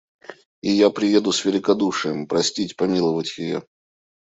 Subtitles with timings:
[0.63, 3.63] И я приеду с великодушием— простить, помиловать ее.